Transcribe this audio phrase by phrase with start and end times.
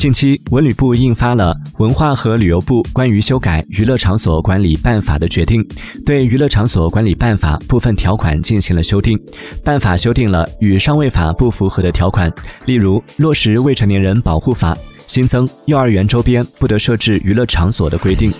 [0.00, 5.62] 近期文旅部印发了文化和旅游部关于修改娱乐场所管理办法的决定
[6.06, 9.20] 对娱乐场所管理办法部分条款进行了修订。
[9.62, 12.32] 办法修订了与上位法不符合的条款
[12.64, 14.74] 例如落实未成年人保护法
[15.06, 18.32] 新增幼儿园周边不得设置娱乐场所的规定。